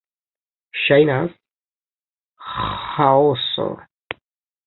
Ŝajnas 0.83 1.35
ĥaoso... 2.53 3.67